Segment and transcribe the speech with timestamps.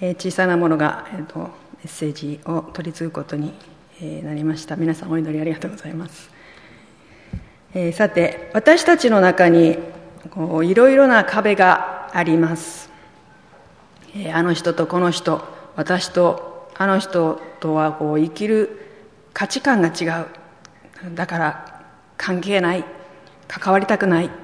[0.00, 1.48] 小さなものが、えーと、メ
[1.84, 3.52] ッセージを取り継ぐことに
[4.22, 4.76] なりました。
[4.76, 6.30] 皆さんお祈りありがとうございます、
[7.74, 9.78] えー、さて私たちの中に
[10.30, 12.90] こういろいろな壁があります、
[14.14, 15.42] えー、あの人とこの人
[15.74, 18.80] 私とあの人とはこう生きる
[19.32, 20.26] 価値観が違う。
[21.14, 21.84] だから
[22.16, 22.84] 関係ない。
[23.48, 24.34] 関わりたくない、ま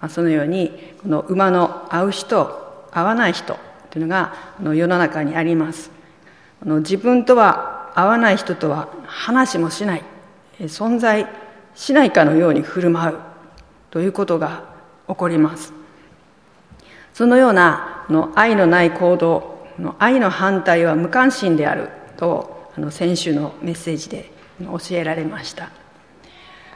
[0.00, 3.58] あ、そのようにこの馬の合う人合わない人
[3.90, 4.34] というのが
[4.74, 5.90] 世の中にあります。
[6.64, 10.04] 自分とは合わない人とは話もしない。
[10.60, 11.26] 存在
[11.74, 13.18] しないかのように振る舞う。
[13.90, 14.64] ということが
[15.08, 15.72] 起こります。
[17.12, 21.88] そのようなの愛のない行動の愛の反対は無関心である。
[22.16, 24.30] とあの先週のメッセージで
[24.60, 25.70] 教えられました。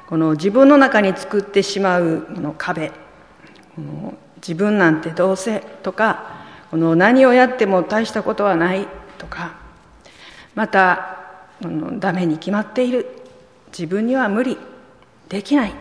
[0.08, 2.90] この自分の中に作ってしまうこの壁。
[4.36, 6.33] 自分なんてどうせとか
[6.70, 8.86] この何をやっても大したことはない
[9.18, 9.56] とか
[10.54, 11.18] また
[11.98, 13.06] ダメに決まっている。
[13.68, 14.58] 自分には無理。
[15.28, 15.74] できない。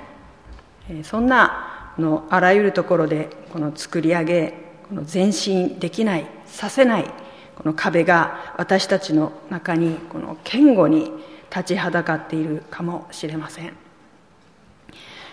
[1.03, 4.53] そんなのあらゆるところでこの作り上げ
[4.89, 7.05] この前進できないさせない
[7.55, 11.11] この壁が私たちの中にこの堅固に
[11.49, 13.73] 立ちはだかっているかもしれません。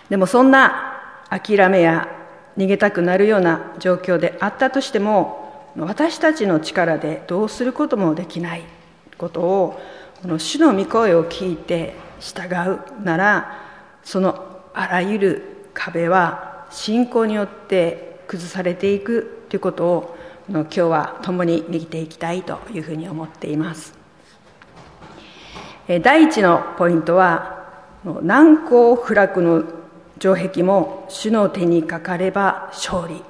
[0.09, 2.07] でもそんな諦めや
[2.57, 5.40] 逃げたくなるような状況であったとしても
[5.77, 8.63] 私たちの力でどうすることもできない
[9.17, 9.81] ことを
[10.21, 13.59] この主の御声を聞いて従うなら
[14.03, 20.17] そのあらゆる壁は信仰によって崩されていくということを
[20.49, 23.93] 今日は共に見ていきたいというふうに思っています。
[26.03, 27.73] 第一のポイントは
[28.21, 29.63] 難攻不落の
[30.19, 33.23] 城壁も主の手にかかれば勝利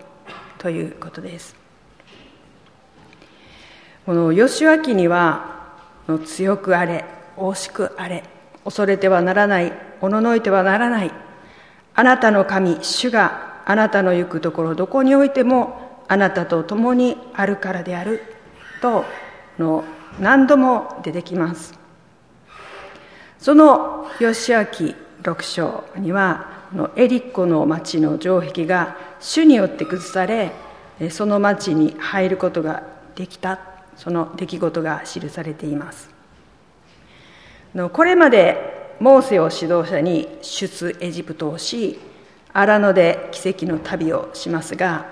[0.58, 1.61] ということです。
[4.06, 5.76] この義明には
[6.26, 7.06] 強くあれ
[7.38, 8.24] 惜しくあれ
[8.64, 11.12] 恐れてはならないおののいてはならない
[11.94, 18.24] あなたの神主があなたの行くところどこにおいてもあなたと共にあるからである
[18.82, 19.06] と
[19.60, 19.84] の
[20.20, 21.74] 何度も出てきます。
[23.40, 24.66] その義明
[25.24, 26.62] 六章には
[26.96, 30.52] エリッコの町の城壁が主によって崩され
[31.10, 32.84] その町に入ることが
[33.16, 33.71] できた。
[34.02, 36.10] その出来事が記されています。
[37.94, 42.00] これまでモーセを指導者に出エジプトをし
[42.52, 45.06] 荒野で奇跡の旅をしますが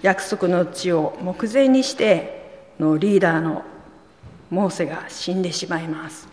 [0.00, 3.64] 約束の地を目前にしてのリーダーの
[4.48, 6.26] モーセが死んでしまいます。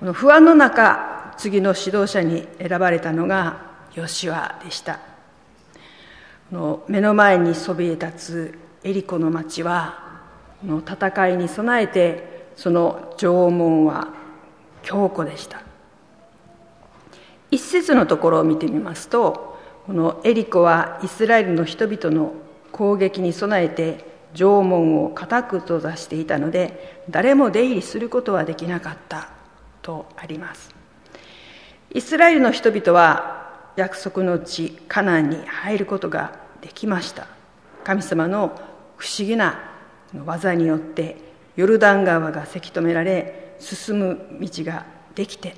[0.00, 3.60] この不安の中次の指導者に選ばれたのが
[3.94, 5.00] ヨシュアでした。
[6.88, 10.05] 目の前にそびえ立つエリコの町は
[10.64, 14.08] の戦いに備えてその縄文は
[14.82, 15.62] 強固でした。
[17.50, 22.32] 一節のところを見てみますとこのエリコはイスラエルの人々の
[22.72, 29.30] 攻撃に備えて縄文を固く閉ざしていたので誰も出入りすることはできなかった
[29.82, 30.74] とあります。
[31.92, 37.28] イスラエルの人々は約束の地カナンに入ることができました。
[37.84, 38.60] 神様の
[38.96, 39.75] 不思議な
[40.14, 41.16] 技によって
[41.56, 45.56] ヨルダン川がせき止められ進む道ができて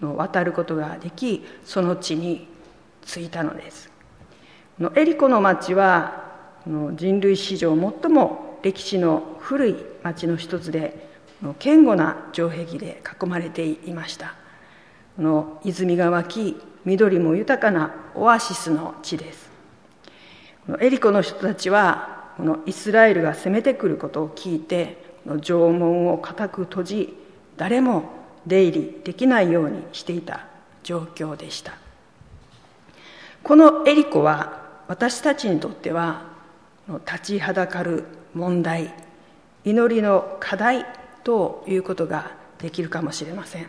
[0.00, 2.48] 渡ることができその地に
[3.04, 3.90] 着いたのです。
[4.96, 6.24] エリコの町は
[6.66, 11.06] 人類史上最も歴史の古い町の一つで
[11.58, 14.34] 堅固な城壁で囲まれていました。
[15.18, 19.50] の泉が湧き緑も豊かなオアシスの地です。
[20.80, 27.16] エリコの人たちはこのイスラエルが攻めてくることを聞いて縄文を固く閉じ
[27.56, 28.04] 誰も
[28.46, 30.46] 出入りできないようにしていた
[30.82, 31.72] 状況でした。
[33.42, 36.22] このエリコは私たちにとっては
[37.06, 38.92] 立ちはだかる問題
[39.64, 40.84] 祈りの課題
[41.22, 43.66] ということができるかもしれません。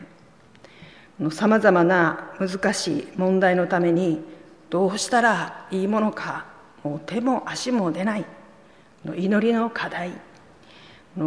[1.32, 4.22] さまざまな難しい問題のために
[4.70, 6.46] どうしたらいいものか
[6.84, 8.26] もう手も足も出ない。
[9.14, 10.12] 祈りの課題。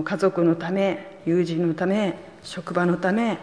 [0.05, 3.39] 家族のため友人のため職場のため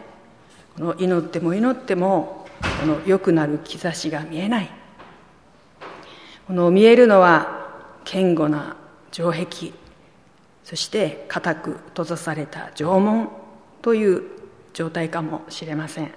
[0.78, 2.46] この祈っても祈っても
[2.82, 4.70] この良くなる兆しが見えない。
[6.48, 7.66] この見えるのは
[8.04, 8.76] 堅固な
[9.12, 9.46] 城壁
[10.64, 13.30] そして固く閉ざされた縄文
[13.82, 14.24] という
[14.74, 16.12] 状態かもしれません。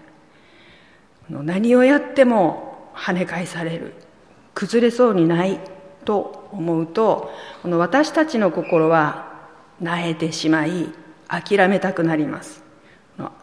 [1.30, 3.94] 何をやっても跳ね返される
[4.54, 5.60] 崩れそうにない
[6.08, 7.30] と思うと
[7.62, 9.28] この私たちの心は
[9.78, 10.88] なえてしまい
[11.28, 12.64] 諦めたくなります。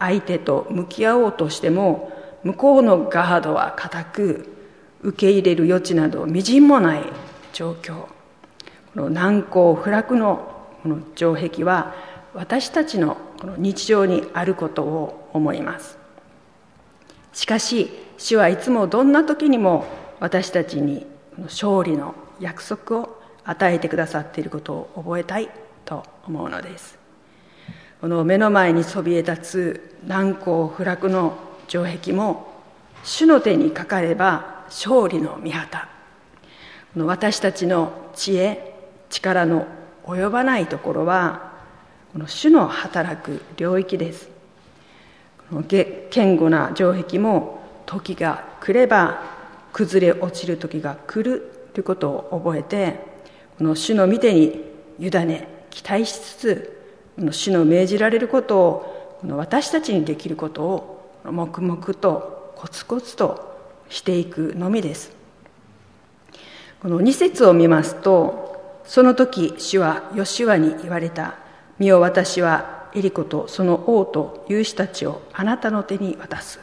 [0.00, 2.10] 相手と向き合おうとしても
[2.42, 4.48] 向こうのガードは固く
[5.02, 7.04] 受け入れる余地などみじんもない
[7.52, 8.06] 状況。
[8.94, 11.94] この難攻不落のこの城壁は
[12.34, 15.98] 私たちのこの日常にあることを思います。
[17.32, 19.84] しかし主はいつもどんな時にも
[20.18, 21.06] 私たちに
[21.38, 25.48] 勝利の約束を与えてくださっていることを覚えたい
[25.84, 26.98] と思うのです。
[28.00, 31.38] この目の前にそびえ立つ難攻不落の
[31.68, 32.52] 城壁も
[33.04, 35.88] 主の手にかかれば勝利の御旗。
[36.92, 38.74] この私たちの知恵
[39.08, 39.66] 力の
[40.04, 41.52] 及ばないところは
[42.12, 44.28] この主の働く領域です。
[45.48, 49.22] この堅固な城壁も時が来れば
[49.72, 53.00] 崩れ落ちる時が来るということを覚えて
[53.58, 54.64] この主の御手に
[54.98, 56.82] 委ね期待しつつ
[57.16, 63.58] この主の命じられることをこの私たちにできることを黙々とコツコツと
[63.90, 65.14] していくのみです。
[66.80, 71.34] この2節を見ますとその時主はヨシュアに言われた
[71.78, 76.58] 「見よ私はエリコとその王と勇士たちをあなたの手に渡す」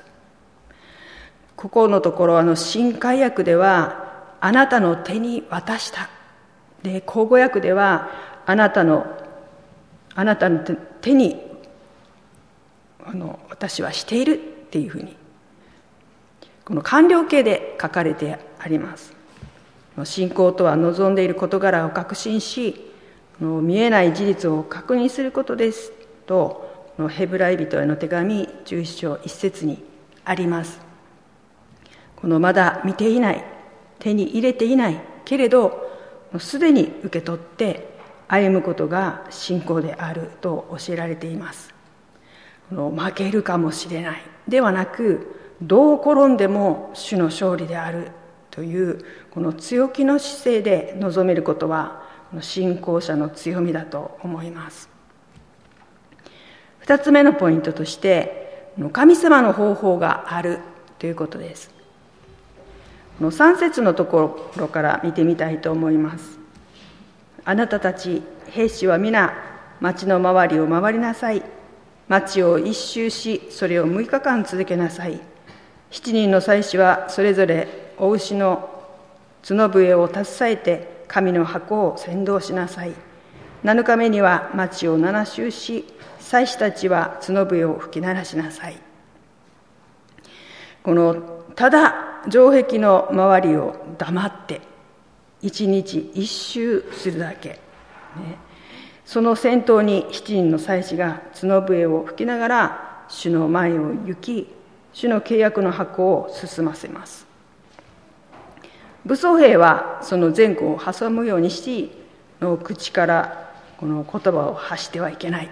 [1.56, 4.02] ここのところあの新海訳では
[4.46, 6.10] 「あなたの手に渡した」
[6.84, 8.10] で口語訳では
[8.46, 9.08] 「あなたの
[10.16, 10.60] あなたの
[11.00, 11.42] 手に
[13.06, 14.38] あの私はしている」っ
[14.70, 15.16] ていうふうに
[16.66, 19.14] この完了形で書かれてあります。
[20.04, 22.92] 信仰とは望んでいる事柄を確信し
[23.40, 25.94] 見えない事実を確認することです。
[26.26, 29.82] とヘブライ人への手紙11章1節に
[30.26, 30.82] あります。
[32.18, 33.53] このまだ見ていない。
[34.00, 35.90] 手に入れていないけれど
[36.40, 37.94] すでに受け取って
[38.28, 41.74] 歩むことが信仰であると教えられています。
[42.70, 44.22] この負けるかもしれない。
[44.48, 48.12] ではなくどう転んでも主の勝利である
[48.50, 52.04] というこの強気の姿勢で臨めることは
[52.42, 54.90] 信仰者の強みだと思います。
[56.80, 60.60] 二つ目のポイントとして神様の方法がある
[60.98, 61.83] ということです。
[63.20, 66.40] の3節のところから見てみたいと思います。
[67.46, 69.34] あなたたち兵士は皆
[69.82, 71.44] 町の周りを回りなさい。
[72.08, 75.20] 町を一周しそれを6日間続けなさい。
[75.92, 77.68] 7人の祭司はそれぞれ
[77.98, 78.70] お牛の
[79.48, 82.94] 角笛を携えて神の箱を先導しなさい。
[83.64, 85.86] 7日目には町を7周し
[86.20, 88.78] 祭司たちは角笛を吹き鳴らしなさい。
[90.82, 91.16] この
[91.56, 94.62] ただ城壁の周りを黙って
[95.42, 97.60] 一日一周するだけ、ね、
[99.06, 104.48] その先頭に7人の祭司が角笛を吹きながら主の前を行き
[104.94, 107.26] 主の契約の箱を進ませます。
[109.06, 111.92] 武装兵はその前後を挟むようにし
[112.40, 115.50] の口からこの言葉を発してはいけない。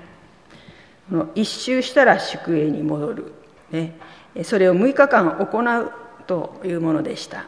[1.36, 3.34] 一周したら宿営に戻る、
[3.72, 3.98] ね、
[4.44, 5.92] それを6日間行う
[6.32, 7.46] というものでした。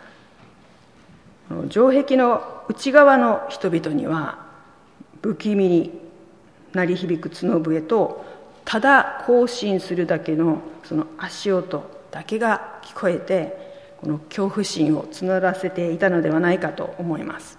[1.70, 4.46] 城壁の内側の人々には
[5.22, 6.02] 不気味に
[6.74, 8.26] 鳴り響く角笛と
[8.66, 17.58] ただ行進するだけのその足音だけが聞こえてこの恐怖心を募らせていたのではないかと思います。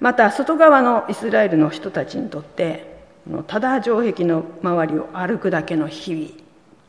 [0.00, 2.98] また外側のイスラエルの人たちにとって
[3.46, 6.30] ただ城壁の周りを歩くだけの日々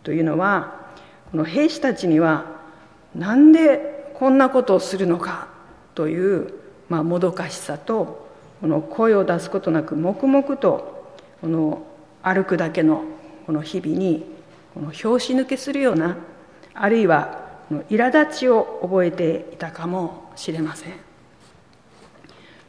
[0.01, 0.89] というのは
[1.29, 2.57] この兵士たちには
[3.15, 5.47] なんでこんなことをするのか
[5.95, 6.53] という、
[6.89, 8.27] まあ、もどかしさと
[8.61, 11.85] この声を出すことなく黙々とこの
[12.21, 13.03] 歩くだけの
[13.45, 14.25] この日々に
[14.73, 16.17] この拍子抜けするような
[16.73, 17.47] あるいは
[17.89, 20.93] 苛立ちを覚えていたかもしれません。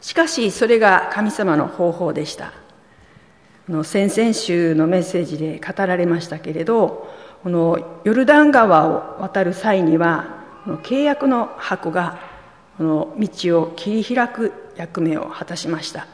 [0.00, 2.52] しかしそれが神様の方法でした。
[3.85, 7.09] 先々週のメッセージで語られましたけれど
[7.42, 10.40] このヨルダン川を渡る際には
[10.82, 12.18] 契約の箱が
[12.76, 16.06] この道を切り開く役目を果たしました。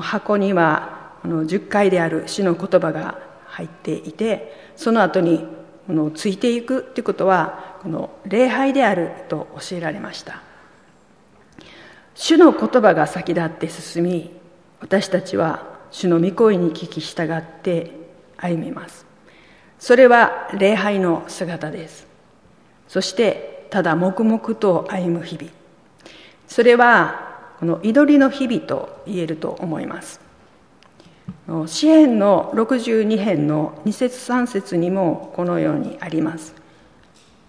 [0.00, 5.44] 箱にはこの10回である主の言葉が入っていてその後に
[5.86, 10.42] このついていくということはこの礼拝であると教えられました。
[12.14, 14.30] 主の言葉が先立って進み
[14.80, 17.92] 私たちは主の御声に聞き従って
[18.36, 19.09] 歩みます。
[19.80, 22.06] それは礼拝の姿です。
[22.86, 25.50] そしてただ黙々と歩む日々。
[26.46, 30.20] それはこの祈りの日々と言えると思います。
[31.66, 36.54] 詩篇の62編の2節3節にもこのようにあります。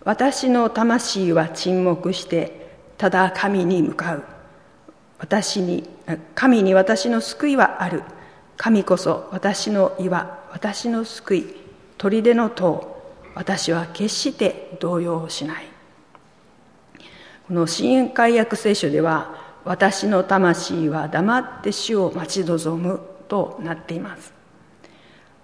[0.06, 4.24] 私の魂は沈黙してただ神に向かう。
[5.20, 5.88] 私に
[6.34, 8.04] 神に私の救いはある。
[8.56, 11.61] 神こそ私の岩私の救い。
[12.02, 13.00] 砦の塔
[13.36, 15.66] 私は決して動揺しない。
[17.48, 24.34] この新海約聖書では私の魂は黙って死を待ち望むとなっています。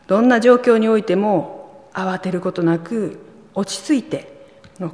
[0.07, 3.19] どんな状況においても慌てることなく
[3.53, 4.47] 落ち着いて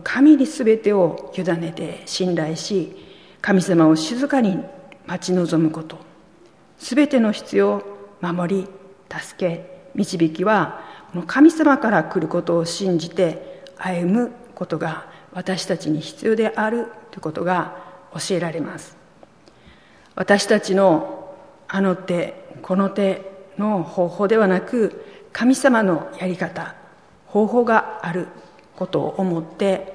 [0.03, 2.93] 神に全てを委ねて信頼し
[3.41, 4.59] 神様を静かに
[5.05, 5.97] 待ち望むこと。
[6.77, 7.83] 全ての必要
[8.19, 8.67] 守り
[9.09, 17.77] 助け導きはこの神様から来ることを信じて歩むことが私たちに必要であるということが
[18.13, 18.97] 教えられます。
[20.15, 21.35] 私たちの
[21.67, 26.75] あの手この手の方法ではなく神様のやり方
[27.27, 28.27] 方法がある
[28.75, 29.93] ことを思って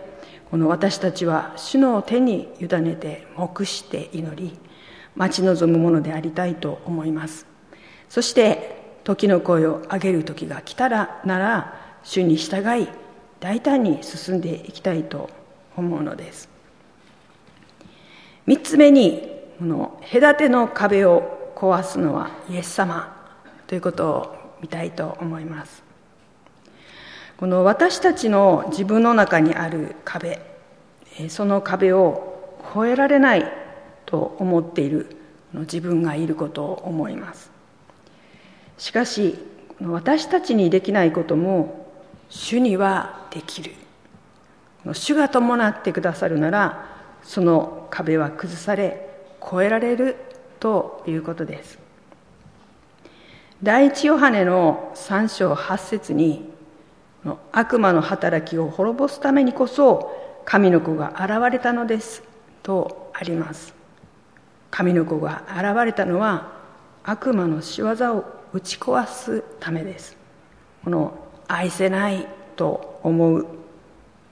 [0.50, 4.56] この私たちは主の手に委ねて黙して祈り
[5.16, 7.44] 待ち望むものでありたいと思います。
[8.08, 8.77] そして
[9.08, 12.88] 時の声を上げる時が来たらなら主に従い
[13.40, 15.30] 大胆に進んでいきたいと
[15.78, 16.50] 思うのです。
[18.44, 19.26] 三つ目に
[19.58, 23.16] この隔ての壁を壊すのはイエス様
[23.66, 25.82] ということを見たいと思います。
[27.38, 30.38] この私たちの自分の中にある壁
[31.30, 33.50] その壁を越えられない
[34.04, 35.16] と思っている
[35.54, 37.47] 自分がいることを思います。
[38.78, 39.36] しかし
[39.82, 41.86] 私たちにできないことも
[42.30, 43.72] 主にはできる。
[44.92, 46.86] 主が伴ってくださるなら
[47.22, 49.08] その壁は崩され
[49.42, 50.16] 越えられる
[50.60, 51.78] ということです。
[53.62, 56.48] 第一ヨハネの3章8節に
[57.50, 62.22] 悪魔の働きを滅ぼすためにこそ神の子が現れたのです
[62.62, 63.74] とあります。
[64.70, 66.52] 神の子が現れたのは
[67.02, 70.16] 悪魔の仕業を打ち壊すためです。
[70.84, 71.14] この
[71.46, 72.26] 愛せない
[72.56, 73.46] と思う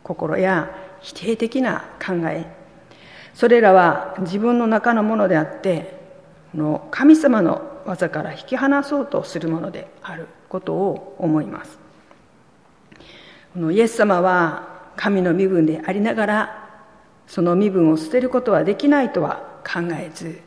[0.03, 0.71] 心や
[1.01, 2.47] 否定的な考え。
[3.35, 5.99] それらは自分の中のものであって
[6.55, 11.79] の神様の技から引き離そうとするものであることを思います。
[13.53, 16.67] このイエス様は神の身分でありながら
[17.27, 20.41] その身分を捨てることはできないとは考えず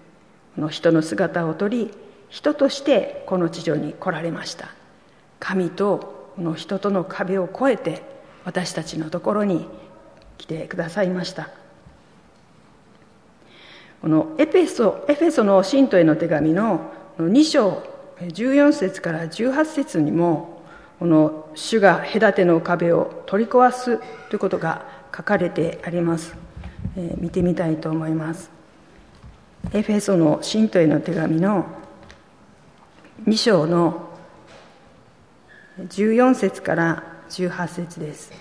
[0.55, 1.91] この人の姿をとり
[2.29, 4.69] 人としてこの地上に来られました。
[5.39, 8.01] 神とこの人との壁を越えて
[8.45, 9.67] 私たちのところに
[10.38, 11.50] 来てくださいました。
[14.01, 17.83] このエペソエフェソの信徒への手紙の2章
[18.19, 20.63] 14節から18節にも
[21.00, 23.98] この主が隔ての壁を取り壊す
[24.29, 26.36] ということが書かれてあります、
[26.95, 28.51] えー、見てみたいと思います。
[29.74, 31.65] エフェソの信徒への手紙の
[33.25, 34.09] 2章の
[35.77, 38.31] 14節から18節です。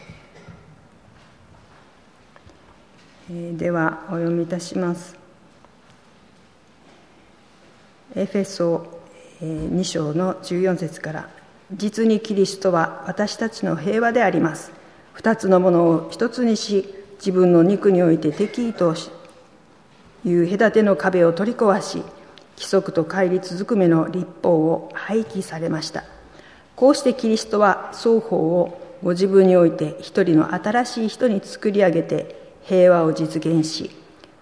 [3.29, 5.17] ではお読みいたします。
[8.15, 9.01] エフェソ
[9.43, 11.29] 2章の14節から。
[11.75, 14.73] 実にキリストは私たちの平和であります。
[15.13, 18.95] 二つのものを一つにし自分の肉において敵意と
[20.25, 22.03] いう隔ての壁を取り壊し
[22.59, 26.03] 規則と乖離続くめの立法を廃棄されました。
[26.75, 33.91] こうしてキリストは双方をご自分において一人の新しい人に作り上げて平和を実現し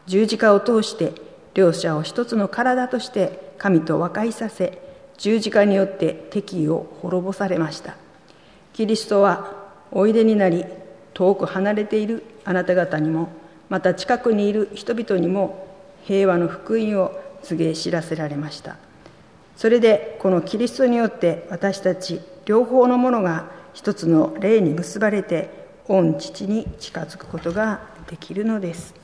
[0.07, 1.13] 十字架を通して
[1.53, 4.79] 両者を一つの体として神と和解させ
[5.19, 7.97] 十字架によって敵意を滅ぼされました。
[8.73, 9.53] キリストは
[9.93, 10.65] おいでになり
[11.13, 13.29] 遠く離れているあなた方にも
[13.69, 15.67] また近くにいる人々にも
[16.05, 18.77] 平和の福音を告げ知らせられました。
[19.57, 28.95] それでこのキリストによって私たち両方のものが一つの霊に結ばれて御父に近づくことができるのです。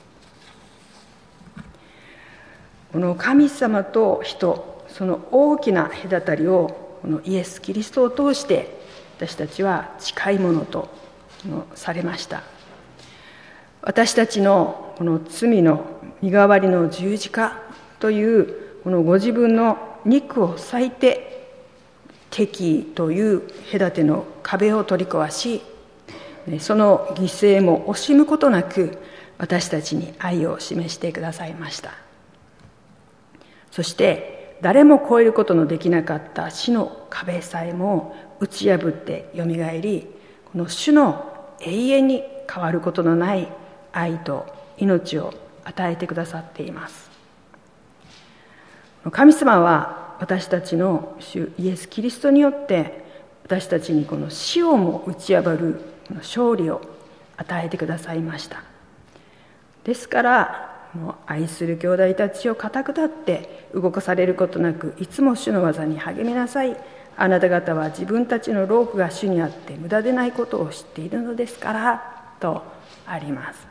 [2.92, 8.78] この神様と人その大きな隔たりをこのイエス・キリストを通して
[9.16, 10.90] 私たちは近いものと
[11.74, 12.42] されました。
[13.80, 15.84] 私たちのこの罪の
[16.20, 17.56] 身代わりの十字架
[18.02, 21.46] というこのご自分の肉を裂いて
[22.30, 25.62] 敵という隔ての壁を取り壊し
[26.58, 28.98] その犠牲も惜しむことなく
[29.38, 31.92] 私たちに愛を示してくださいました。
[33.70, 40.08] そして誰も越えることのできなかった死の壁さえも打ち破ってよみがえり
[40.50, 43.46] この主の永遠に変わることのない
[43.92, 45.32] 愛と命を
[45.62, 47.11] 与えてくださっています。
[49.10, 53.02] 神様は私たちの主イエス・キリストによって
[53.44, 55.80] 私たちにこの死をも打ち破る
[56.14, 56.80] 勝利を
[57.36, 58.62] 与えてくださいました。
[59.82, 66.76] ですからもう愛する兄弟たちを固く立って動かされることなくいつも主の技に励みなさい。
[67.16, 72.62] あなた方は自分たちの労苦が主にあって無駄でないことを知っているのですからと
[73.06, 73.66] あります。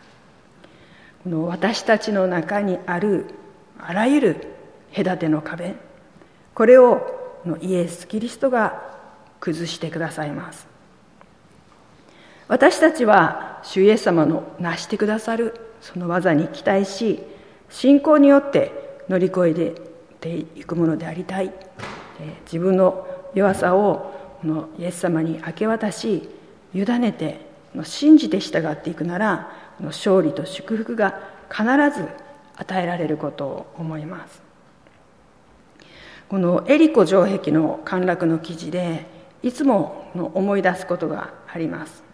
[1.24, 3.26] この私たちの中にある
[3.80, 4.48] あらゆる
[4.96, 5.76] 隔ての壁。
[6.54, 8.82] これをイエス・キリストが
[9.40, 10.68] 崩してくださいます。
[12.48, 17.24] 私たちは主イエス様の成してくださるその技に期待し
[17.70, 19.74] 信仰によって乗り越え
[20.20, 21.54] ていくものでありたい。
[22.46, 26.30] 自分の弱さをこのイエス様に明け渡し
[26.74, 27.40] 委ねて
[27.84, 31.20] 信じて従っていくなら勝利と祝福が
[31.50, 31.64] 必
[31.98, 32.08] ず
[32.58, 34.51] 与えられることを思います。
[36.32, 39.06] このエリコ城壁の陥落の記事で
[39.44, 42.06] いつも思い出すことがあります。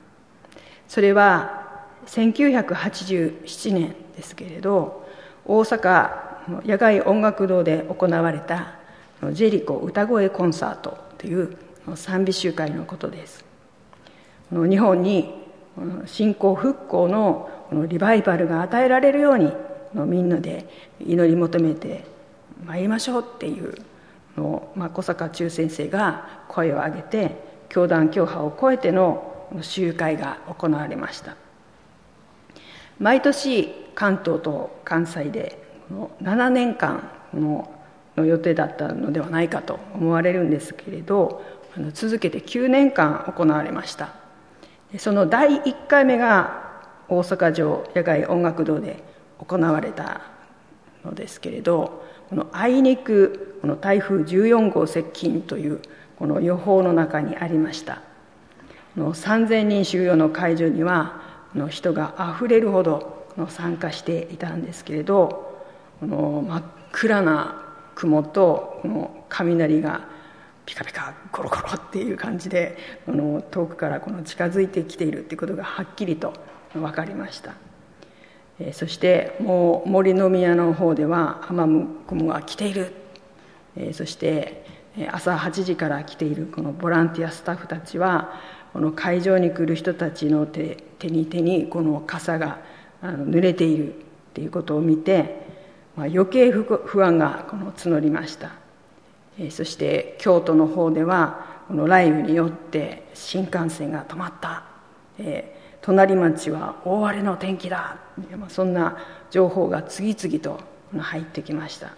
[0.87, 5.07] それは1987年ですけれど
[5.45, 8.79] 大阪野外音楽堂で行われた
[9.33, 11.55] ジェリコ歌声コンサートという
[11.93, 13.45] 賛美集会のことです。
[14.51, 15.31] 日本に
[16.07, 17.51] 信仰復興の
[17.87, 19.53] リバイバルが与えられるように
[19.93, 20.67] みんなで
[21.05, 22.03] 祈り求めて
[22.65, 23.75] 参りましょうっていう
[24.37, 27.35] の、まあ、小坂中先生が声を上げて
[27.69, 31.35] 教団教派を超えての集会が行われました。
[32.99, 35.61] 毎年関東と関西で
[36.21, 37.69] 7年間の
[38.15, 41.43] 予定だったのではないかと思われるんですけれど
[41.93, 44.09] 続けて9年間行われました。
[44.97, 46.63] その第1回目が
[47.09, 49.03] 大阪城野外音楽堂で
[49.37, 50.21] 行われた
[51.03, 55.81] のですけれどこのあいにくこの台風14号接近という
[56.17, 58.01] この予報の中にありました。
[58.97, 61.21] の3000人収容の会場には
[61.69, 65.63] 人があふれるほど参加していたんですけれど
[65.99, 67.63] この真っ暗な
[67.95, 70.07] 雲とこの雷が
[70.65, 76.33] ピカピカゴロゴロっていう感じでこの遠くからこの近づいてきているっていうことがはっきりと
[76.73, 77.53] 分かりました、
[78.59, 82.93] えそしてもう森の宮の方では雨雲が来ている、
[83.75, 84.65] えそして
[85.11, 88.33] 朝8時から来ているこのボランティアスタッフたちは
[88.73, 92.59] この会場に来る人たちの手手に手にこの傘が
[93.03, 93.97] 濡れているっ
[94.33, 95.45] ていうことを見て、
[95.95, 98.51] まあ、余計不安がこの募りました、
[99.39, 104.63] えそして京都の方ではこの雷雨によって新幹線が止まった、
[105.19, 107.97] え、隣町は大荒れの天気だ。
[108.49, 108.97] そんな
[109.31, 110.59] 情報が次々と
[110.97, 111.91] 入ってきました。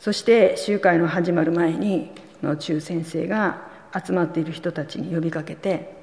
[0.00, 2.10] そして集会の始まる前に
[2.42, 3.62] の中先生が
[3.94, 5.94] 集まっている人たちに呼びかけて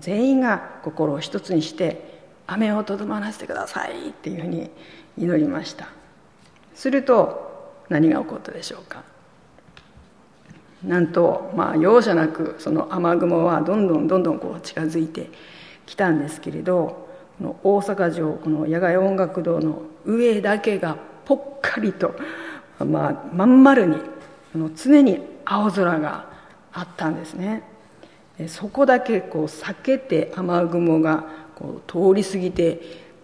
[0.00, 4.70] 全員が心を一つにして雨をとどまらせてくださいっていうふうに
[5.16, 5.88] 祈りました。
[6.74, 9.02] すると何が起こったでしょうか。
[10.82, 15.30] なんとまあ容赦なくその雨雲はどんどんどんどんこう近づいて
[15.86, 22.14] きたんですけれどこの大阪城この野外音楽堂の上だけがぽっかりと、
[22.78, 23.96] まあ、まん丸に
[24.76, 26.28] 常に青空が
[26.72, 27.62] あったんですね。
[28.48, 32.80] そこだけこう避けて雨雲がこう通り過ぎて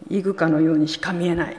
[0.08, 1.56] いくかのようにしか見えない。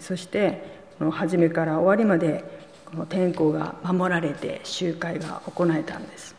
[0.00, 0.62] そして
[1.10, 2.44] 初めから終わりまで
[2.86, 6.34] この天候が守られて集会が行えたんです。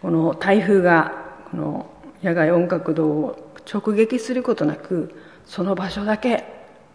[0.00, 1.12] この台風が
[1.50, 1.86] この
[2.22, 6.44] 野外音楽堂を直撃することなくその場所だけ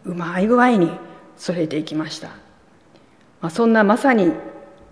[0.05, 0.91] うまい具合に
[1.38, 2.27] それていきました、
[3.41, 4.31] まあ、そんなまさに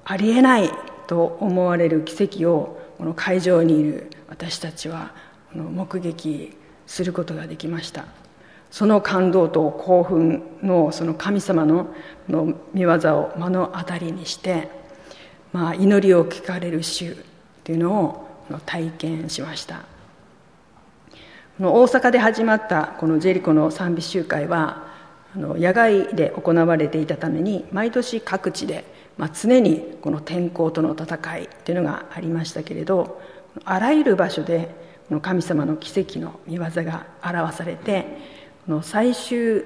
[0.05, 0.69] ありえない
[1.07, 5.13] と思われる奇跡をこの会場にいる私たちは
[5.53, 6.55] 目撃
[6.87, 8.05] することができました。
[8.69, 11.93] その感動と興奮のその神様の
[12.29, 14.69] の見業を目の当たりにして、
[15.51, 17.17] まあ、祈りを聞かれる週
[17.65, 17.91] というの
[18.49, 19.90] を体験しました。
[21.59, 24.87] の大阪で始まったこのジェリコの賛美集会は
[25.35, 28.83] あの野外で行われていたために毎年各地で
[29.21, 33.21] まあ、常にこの天候との戦いというのがありましたけれど
[33.65, 34.73] あらゆる場所で
[35.09, 38.05] この神様の奇跡の見業が表されて
[38.65, 39.63] この最終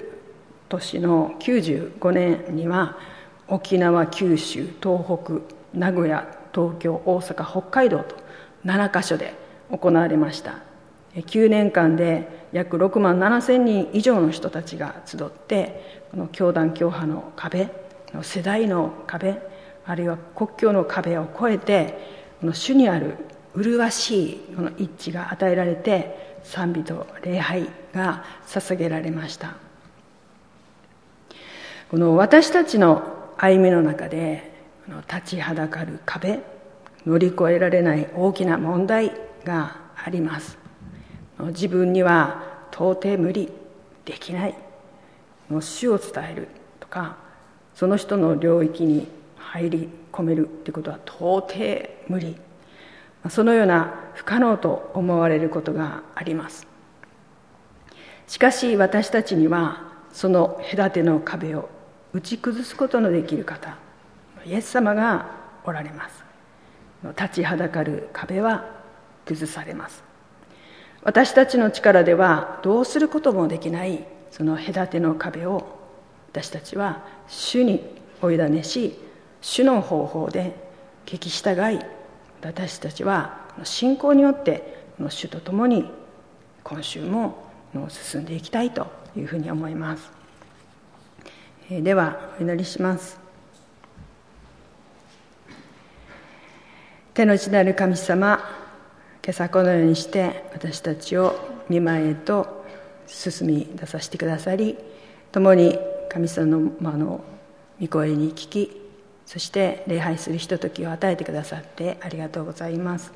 [0.68, 2.98] 年の95年には
[3.48, 5.40] 沖縄九州東北
[5.72, 8.16] 名古屋東京大阪北海道と
[8.66, 9.34] 7カ所で
[9.70, 10.65] 行われました。
[11.16, 17.68] 9年間で約6万7千人以上の人たちが集ってこの教団教派の壁
[18.22, 19.38] 世代の壁
[19.86, 21.98] あるいは国境の壁を越えて
[22.40, 23.16] この主にある
[23.54, 29.54] 麗しいこの一致が与えられて賛美と礼拝が捧げられました。
[31.90, 34.52] この私たちの歩みの中で
[35.08, 36.40] 立ちはだかる壁
[37.06, 39.12] 乗り越えられない大きな問題
[39.44, 40.65] があります。
[41.38, 43.50] 自分には到底無理
[44.04, 44.54] できない。
[45.60, 46.48] 死を伝える
[46.80, 47.16] とか
[47.74, 52.36] その人の領域に入り込めるってことは到底無理。
[53.28, 56.66] そのような不可能と思われることがあります。
[58.26, 61.68] しかし私たちにはその隔ての壁を
[62.12, 63.76] 打ち崩すことのできる方
[64.44, 65.26] イエス様が
[65.64, 66.24] おられます。
[67.18, 68.64] 立ちはだかる壁は
[69.24, 70.02] 崩されます。
[71.06, 75.78] 私たちの力ではどうすることもできないその隔ての壁を
[76.32, 77.80] 私たちは主に
[78.20, 78.98] お委ねし
[79.40, 80.56] 主の方法で
[81.06, 81.78] 聞き従い
[82.42, 85.88] 私たちは信仰によって主と共に
[86.64, 87.52] 今週も
[87.88, 90.10] 進んでいきたいというふうに思います。
[91.70, 93.20] ではお祈りします。
[97.14, 98.65] 手の内なる神様
[99.26, 101.34] 今朝このようにして私たちを
[101.68, 102.64] 見舞いへと
[103.08, 104.78] 進み出させてくださり
[105.32, 105.76] 共に
[106.08, 107.24] 神様の,、まあの
[107.80, 108.80] 御声に聞き
[109.26, 113.12] そして礼拝するひとときを与えてくださってありがとうございます。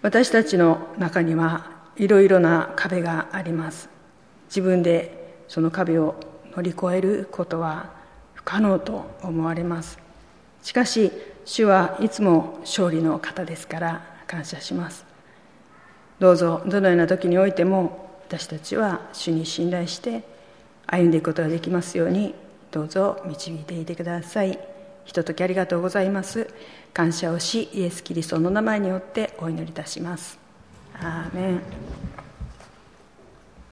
[0.00, 3.90] 私たちの中にはいろいろな壁があります。
[4.46, 6.14] 自分でその壁を
[6.56, 7.90] 乗り越えることは
[8.32, 9.98] 不可能と思われます。
[10.62, 11.12] しかし
[11.44, 15.04] 主はいつも勝利の方ですから感謝します。
[16.18, 20.22] どうぞどのような時においても私たちは主に信頼して
[20.86, 22.34] 歩んでいくことができますように
[22.70, 24.58] どうぞ導いていてください。
[25.04, 26.48] ひとときありがとうございます。
[26.94, 30.38] 感謝をしイエス・キリストの名前によってお祈りいたします。
[30.94, 32.21] アーメン。